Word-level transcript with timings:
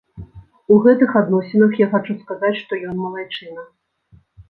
У 0.75 0.77
гэтых 0.85 1.11
адносінах 1.21 1.71
я 1.83 1.87
хачу 1.93 2.17
сказаць, 2.25 2.57
што 2.65 2.73
ён 2.89 2.95
малайчына. 3.07 3.71